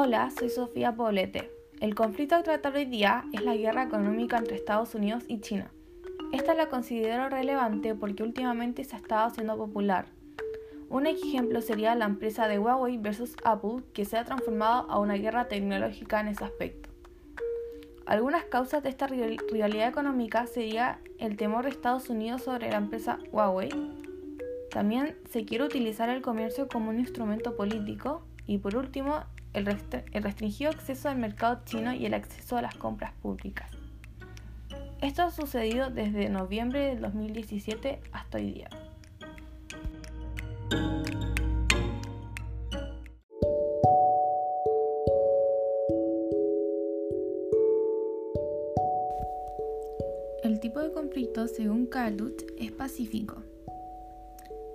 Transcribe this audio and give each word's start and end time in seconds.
Hola, 0.00 0.30
soy 0.30 0.48
Sofía 0.48 0.94
Poblete. 0.94 1.50
El 1.80 1.96
conflicto 1.96 2.36
a 2.36 2.44
tratar 2.44 2.76
hoy 2.76 2.84
día 2.84 3.24
es 3.32 3.42
la 3.42 3.56
guerra 3.56 3.82
económica 3.82 4.38
entre 4.38 4.54
Estados 4.54 4.94
Unidos 4.94 5.24
y 5.26 5.40
China. 5.40 5.72
Esta 6.32 6.54
la 6.54 6.68
considero 6.68 7.28
relevante 7.28 7.96
porque 7.96 8.22
últimamente 8.22 8.84
se 8.84 8.94
ha 8.94 9.00
estado 9.00 9.26
haciendo 9.26 9.56
popular. 9.56 10.06
Un 10.88 11.08
ejemplo 11.08 11.60
sería 11.62 11.96
la 11.96 12.04
empresa 12.04 12.46
de 12.46 12.60
Huawei 12.60 12.96
versus 12.96 13.34
Apple 13.42 13.82
que 13.92 14.04
se 14.04 14.16
ha 14.16 14.24
transformado 14.24 14.88
a 14.88 15.00
una 15.00 15.14
guerra 15.14 15.48
tecnológica 15.48 16.20
en 16.20 16.28
ese 16.28 16.44
aspecto. 16.44 16.90
Algunas 18.06 18.44
causas 18.44 18.84
de 18.84 18.90
esta 18.90 19.08
rivalidad 19.08 19.88
económica 19.88 20.46
sería 20.46 21.00
el 21.18 21.36
temor 21.36 21.64
de 21.64 21.70
Estados 21.70 22.08
Unidos 22.08 22.42
sobre 22.42 22.70
la 22.70 22.76
empresa 22.76 23.18
Huawei. 23.32 23.70
También 24.70 25.16
se 25.28 25.44
quiere 25.44 25.64
utilizar 25.64 26.08
el 26.08 26.22
comercio 26.22 26.68
como 26.68 26.90
un 26.90 27.00
instrumento 27.00 27.56
político 27.56 28.22
y 28.48 28.58
por 28.58 28.76
último 28.76 29.24
el, 29.52 29.66
restringido 29.66 30.70
acceso 30.70 31.08
al 31.08 31.18
mercado 31.18 31.60
chino 31.66 31.92
y 31.92 32.06
el 32.06 32.14
acceso 32.14 32.56
a 32.56 32.62
las 32.62 32.74
compras 32.74 33.12
públicas. 33.20 33.70
Esto 35.00 35.22
ha 35.22 35.30
sucedido 35.30 35.90
desde 35.90 36.28
noviembre 36.30 36.80
del 36.88 37.02
2017 37.02 38.00
hasta 38.10 38.38
hoy 38.38 38.52
día. 38.52 38.68
El 50.42 50.58
tipo 50.60 50.80
de 50.80 50.90
conflicto, 50.90 51.46
según 51.48 51.86
Carlut, 51.86 52.42
es 52.58 52.72
pacífico. 52.72 53.42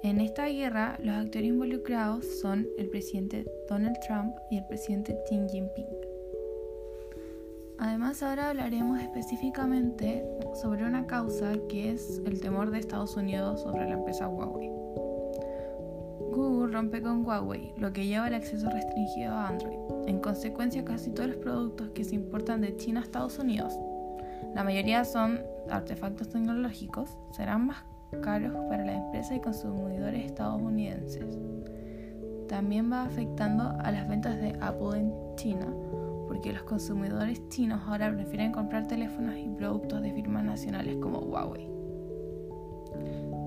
En 0.03 0.19
esta 0.19 0.47
guerra, 0.47 0.97
los 1.01 1.15
actores 1.15 1.47
involucrados 1.47 2.25
son 2.41 2.67
el 2.77 2.89
presidente 2.89 3.45
Donald 3.69 3.95
Trump 4.05 4.35
y 4.51 4.57
el 4.57 4.65
presidente 4.65 5.17
Xi 5.29 5.39
Jinping. 5.49 5.87
Además, 7.79 8.21
ahora 8.21 8.49
hablaremos 8.49 8.99
específicamente 8.99 10.25
sobre 10.61 10.83
una 10.83 11.07
causa 11.07 11.53
que 11.69 11.91
es 11.91 12.21
el 12.25 12.41
temor 12.41 12.69
de 12.69 12.79
Estados 12.79 13.15
Unidos 13.15 13.61
sobre 13.61 13.85
la 13.85 13.93
empresa 13.93 14.27
Huawei. 14.27 14.67
Google 16.33 16.73
rompe 16.73 17.01
con 17.01 17.25
Huawei, 17.25 17.73
lo 17.77 17.93
que 17.93 18.05
lleva 18.05 18.25
al 18.25 18.33
acceso 18.33 18.69
restringido 18.69 19.31
a 19.31 19.47
Android. 19.47 19.79
En 20.07 20.19
consecuencia, 20.19 20.83
casi 20.83 21.11
todos 21.11 21.29
los 21.29 21.37
productos 21.37 21.91
que 21.91 22.03
se 22.03 22.15
importan 22.15 22.59
de 22.59 22.75
China 22.75 22.99
a 22.99 23.03
Estados 23.03 23.39
Unidos, 23.39 23.73
la 24.53 24.65
mayoría 24.65 25.05
son 25.05 25.39
artefactos 25.69 26.27
tecnológicos, 26.27 27.17
serán 27.31 27.67
más 27.67 27.85
caros 28.17 28.53
para 28.69 28.85
las 28.85 28.95
empresas 28.95 29.37
y 29.37 29.41
consumidores 29.41 30.25
estadounidenses. 30.25 31.37
También 32.47 32.91
va 32.91 33.03
afectando 33.03 33.63
a 33.79 33.91
las 33.91 34.07
ventas 34.07 34.39
de 34.39 34.55
Apple 34.61 34.99
en 34.99 35.13
China, 35.35 35.67
porque 36.27 36.53
los 36.53 36.63
consumidores 36.63 37.47
chinos 37.49 37.81
ahora 37.87 38.13
prefieren 38.13 38.51
comprar 38.51 38.87
teléfonos 38.87 39.35
y 39.37 39.49
productos 39.49 40.01
de 40.01 40.13
firmas 40.13 40.43
nacionales 40.43 40.97
como 40.97 41.19
Huawei. 41.19 41.69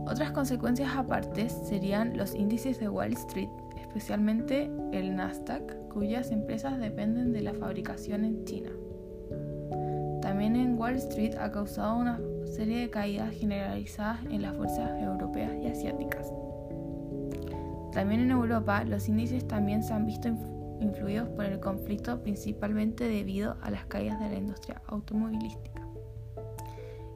Otras 0.06 0.30
consecuencias 0.30 0.94
aparte 0.94 1.48
serían 1.48 2.16
los 2.16 2.34
índices 2.34 2.78
de 2.78 2.88
Wall 2.88 3.12
Street, 3.12 3.48
especialmente 3.76 4.70
el 4.92 5.16
Nasdaq, 5.16 5.88
cuyas 5.88 6.30
empresas 6.30 6.78
dependen 6.78 7.32
de 7.32 7.42
la 7.42 7.54
fabricación 7.54 8.24
en 8.24 8.44
China. 8.44 8.70
También 10.22 10.56
en 10.56 10.78
Wall 10.78 10.96
Street 10.96 11.34
ha 11.38 11.50
causado 11.50 11.96
una 11.96 12.20
serie 12.46 12.80
de 12.80 12.90
caídas 12.90 13.34
generalizadas 13.34 14.24
en 14.26 14.42
las 14.42 14.56
fuerzas 14.56 15.02
europeas 15.02 15.52
y 15.62 15.66
asiáticas. 15.66 16.32
También 17.92 18.20
en 18.20 18.30
Europa 18.30 18.84
los 18.84 19.08
índices 19.08 19.46
también 19.48 19.82
se 19.82 19.94
han 19.94 20.06
visto 20.06 20.28
influidos 20.80 21.28
por 21.30 21.46
el 21.46 21.60
conflicto 21.60 22.22
principalmente 22.22 23.08
debido 23.08 23.56
a 23.62 23.70
las 23.70 23.86
caídas 23.86 24.20
de 24.20 24.28
la 24.28 24.36
industria 24.36 24.82
automovilística. 24.86 25.82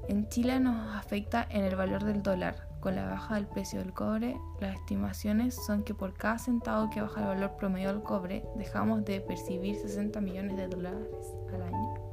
En 0.08 0.28
Chile 0.28 0.58
nos 0.58 0.96
afecta 0.96 1.46
en 1.50 1.64
el 1.64 1.76
valor 1.76 2.04
del 2.04 2.22
dólar. 2.22 2.68
Con 2.80 2.96
la 2.96 3.04
baja 3.04 3.34
del 3.34 3.46
precio 3.46 3.78
del 3.78 3.92
cobre, 3.92 4.36
las 4.58 4.74
estimaciones 4.74 5.54
son 5.54 5.82
que 5.82 5.92
por 5.92 6.14
cada 6.14 6.38
centavo 6.38 6.88
que 6.88 7.02
baja 7.02 7.20
el 7.20 7.26
valor 7.26 7.56
promedio 7.58 7.92
del 7.92 8.02
cobre, 8.02 8.42
dejamos 8.56 9.04
de 9.04 9.20
percibir 9.20 9.76
60 9.76 10.20
millones 10.22 10.56
de 10.56 10.66
dólares 10.66 11.06
al 11.52 11.62
año. 11.62 12.09